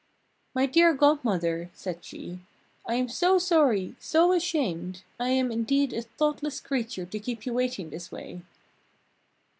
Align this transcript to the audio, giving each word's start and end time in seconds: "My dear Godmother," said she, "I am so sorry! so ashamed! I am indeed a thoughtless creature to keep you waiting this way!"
"My 0.55 0.65
dear 0.65 0.95
Godmother," 0.95 1.69
said 1.75 2.03
she, 2.03 2.39
"I 2.87 2.95
am 2.95 3.07
so 3.07 3.37
sorry! 3.37 3.93
so 3.99 4.31
ashamed! 4.33 5.03
I 5.19 5.29
am 5.29 5.51
indeed 5.51 5.93
a 5.93 6.01
thoughtless 6.01 6.59
creature 6.59 7.05
to 7.05 7.19
keep 7.19 7.45
you 7.45 7.53
waiting 7.53 7.91
this 7.91 8.11
way!" 8.11 8.41